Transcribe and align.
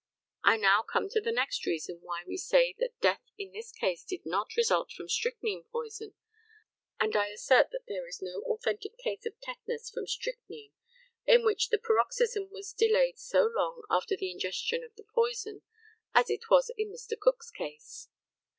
I 0.43 0.57
now 0.57 0.81
come 0.81 1.09
to 1.09 1.21
the 1.21 1.31
next 1.31 1.63
reason 1.67 1.99
why 2.01 2.23
we 2.25 2.35
say 2.35 2.73
that 2.79 2.99
death 3.01 3.21
in 3.37 3.51
this 3.51 3.71
case 3.71 4.03
did 4.03 4.25
not 4.25 4.55
result 4.57 4.91
from 4.91 5.07
strychnine 5.07 5.65
poison; 5.71 6.15
and 6.99 7.15
I 7.15 7.27
assert 7.27 7.69
that 7.69 7.81
there 7.87 8.07
is 8.07 8.19
no 8.19 8.41
authentic 8.47 8.97
case 8.97 9.27
of 9.27 9.39
tetanus 9.41 9.91
from 9.91 10.07
strychnine 10.07 10.71
in 11.27 11.45
which 11.45 11.69
the 11.69 11.77
paroxysm 11.77 12.49
was 12.49 12.73
delayed 12.73 13.19
so 13.19 13.43
long 13.45 13.83
after 13.91 14.17
the 14.17 14.31
ingestion 14.31 14.83
of 14.83 14.95
the 14.95 15.03
poison 15.13 15.61
as 16.15 16.31
it 16.31 16.49
was 16.49 16.71
in 16.75 16.89
Mr. 16.91 17.13
Cook's 17.15 17.51
case. 17.51 18.07